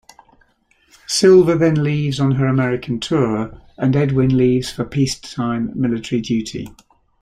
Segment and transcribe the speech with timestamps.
[1.05, 6.73] Silva then leaves on her American tour, and Edwin leaves for peacetime military duty.